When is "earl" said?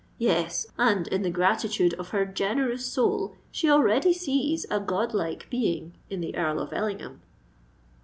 6.35-6.59